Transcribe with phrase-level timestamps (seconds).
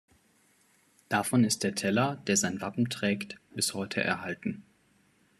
[1.09, 4.63] Davon ist der Teller, der sein Wappen trägt, bis heute erhalten.